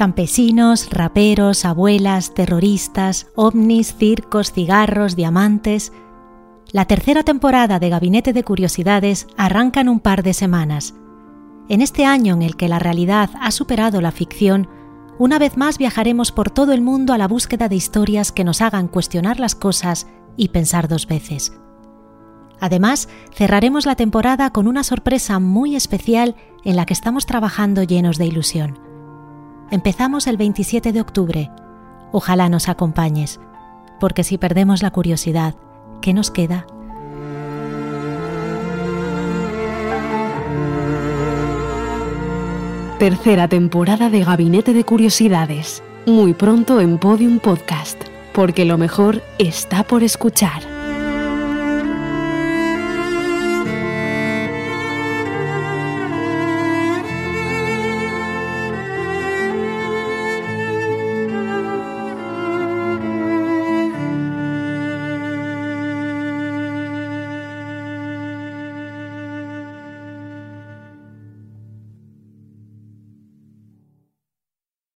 Campesinos, 0.00 0.88
raperos, 0.88 1.66
abuelas, 1.66 2.32
terroristas, 2.32 3.26
ovnis, 3.34 3.94
circos, 3.98 4.50
cigarros, 4.50 5.14
diamantes. 5.14 5.92
La 6.72 6.86
tercera 6.86 7.22
temporada 7.22 7.78
de 7.78 7.90
Gabinete 7.90 8.32
de 8.32 8.42
Curiosidades 8.42 9.26
arranca 9.36 9.82
en 9.82 9.90
un 9.90 10.00
par 10.00 10.22
de 10.22 10.32
semanas. 10.32 10.94
En 11.68 11.82
este 11.82 12.06
año 12.06 12.32
en 12.32 12.40
el 12.40 12.56
que 12.56 12.66
la 12.66 12.78
realidad 12.78 13.28
ha 13.42 13.50
superado 13.50 14.00
la 14.00 14.10
ficción, 14.10 14.70
una 15.18 15.38
vez 15.38 15.58
más 15.58 15.76
viajaremos 15.76 16.32
por 16.32 16.48
todo 16.48 16.72
el 16.72 16.80
mundo 16.80 17.12
a 17.12 17.18
la 17.18 17.28
búsqueda 17.28 17.68
de 17.68 17.76
historias 17.76 18.32
que 18.32 18.42
nos 18.42 18.62
hagan 18.62 18.88
cuestionar 18.88 19.38
las 19.38 19.54
cosas 19.54 20.06
y 20.34 20.48
pensar 20.48 20.88
dos 20.88 21.06
veces. 21.06 21.52
Además, 22.58 23.10
cerraremos 23.34 23.84
la 23.84 23.96
temporada 23.96 24.48
con 24.48 24.66
una 24.66 24.82
sorpresa 24.82 25.40
muy 25.40 25.76
especial 25.76 26.36
en 26.64 26.76
la 26.76 26.86
que 26.86 26.94
estamos 26.94 27.26
trabajando 27.26 27.82
llenos 27.82 28.16
de 28.16 28.24
ilusión. 28.24 28.89
Empezamos 29.72 30.26
el 30.26 30.36
27 30.36 30.92
de 30.92 31.00
octubre. 31.00 31.48
Ojalá 32.10 32.48
nos 32.48 32.68
acompañes, 32.68 33.38
porque 34.00 34.24
si 34.24 34.36
perdemos 34.36 34.82
la 34.82 34.90
curiosidad, 34.90 35.54
¿qué 36.02 36.12
nos 36.12 36.32
queda? 36.32 36.66
Tercera 42.98 43.46
temporada 43.46 44.10
de 44.10 44.24
Gabinete 44.24 44.72
de 44.72 44.82
Curiosidades. 44.82 45.84
Muy 46.04 46.34
pronto 46.34 46.80
en 46.80 46.98
Podium 46.98 47.38
Podcast, 47.38 48.02
porque 48.32 48.64
lo 48.64 48.76
mejor 48.76 49.22
está 49.38 49.84
por 49.84 50.02
escuchar. 50.02 50.79